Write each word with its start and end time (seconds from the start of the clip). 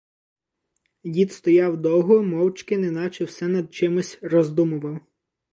Дід 1.03 1.31
стояв 1.33 1.77
довго 1.77 2.23
мовчки, 2.23 2.77
неначе 2.77 3.25
все 3.25 3.47
над 3.47 3.73
чимось 3.73 4.19
роздумував. 4.21 4.99